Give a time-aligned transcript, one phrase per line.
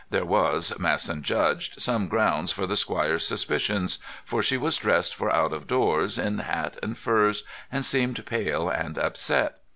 [0.09, 5.29] There was, Masson judged, some grounds for the squire's suspicions, for she was dressed for
[5.29, 9.59] out of doors, in hat and furs, and seemed pale and upset.